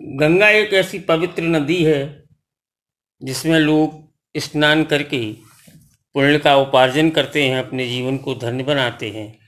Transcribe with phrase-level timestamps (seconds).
[0.00, 2.24] गंगा एक ऐसी पवित्र नदी है,
[3.22, 5.32] जिसमें लोग स्नान करके
[6.14, 9.38] पुण्य का उपार्जन करते हैं, अपने जीवन को धन्य बनाते हैं।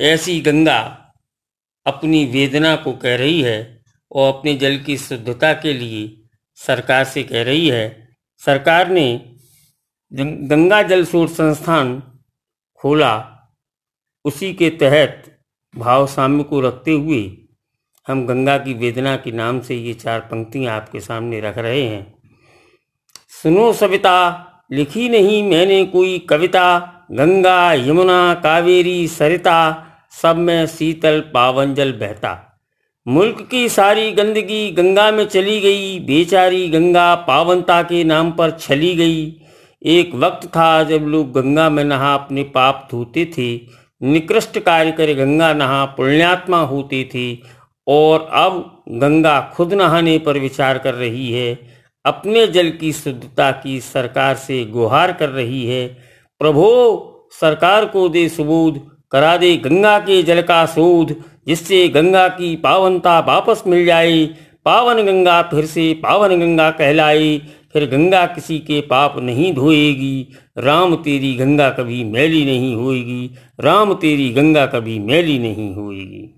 [0.00, 1.02] ऐसी गंगा
[1.86, 3.82] अपनी वेदना को कह रही है
[4.12, 6.22] और अपने जल की शुद्धता के लिए
[6.54, 9.34] सरकार से कह रही है। सरकार ने
[10.12, 12.02] गंगा जल शोध संस्थान
[12.80, 13.32] खोला।
[14.24, 15.38] उसी के तहत
[15.76, 17.45] भाव साम्य को रखते हुए
[18.08, 22.14] हम गंगा की वेदना के नाम से ये चार पंक्तियाँ आपके सामने रख रहे हैं।
[23.42, 29.86] सुनो सविता, लिखी नहीं मैंने कोई कविता। गंगा, यमुना, कावेरी, सरिता,
[30.22, 32.60] सब में शीतल पावन जल बहता।
[33.08, 38.94] मुल्क की सारी गंदगी गंगा में चली गई। बेचारी गंगा पावनता के नाम पर छली
[38.94, 39.40] गई।
[39.82, 43.60] एक वक्त था जब लोग गंगा में नहा अपने पाप धोते थे।
[44.02, 47.55] निकृष्ट कार्य कर गंगा नहा पुण्यात्मा होते थे।
[47.86, 51.58] और अब गंगा खुद नहाने पर विचार कर रही है,
[52.04, 55.86] अपने जल की शुद्धता की सरकार से गुहार कर रही है।
[56.38, 61.14] प्रभो, सरकार को दे सुबोध करा दे गंगा के जल का शोध,
[61.46, 64.26] जिससे गंगा की पावनता वापस मिल जाए।
[64.64, 67.38] पावन गंगा फिर से पावन गंगा कहलाए,
[67.72, 73.94] फिर गंगा किसी के पाप नहीं धोएगी। राम, तेरी गंगा कभी मैली नहीं होएगी। राम,
[73.94, 76.34] तेरी गंगा कभी मैली नहीं होएगी।